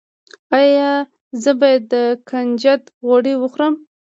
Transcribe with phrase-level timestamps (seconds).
[0.61, 0.91] ایا
[1.43, 1.95] زه باید د
[2.29, 3.73] کنجد غوړي وخورم؟